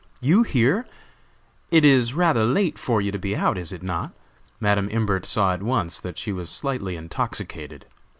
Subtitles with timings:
[0.19, 0.87] you here?
[1.69, 4.13] It is rather late for you to be out, is it not?"
[4.59, 7.85] Madam Imbert saw at once that she was slightly intoxicated.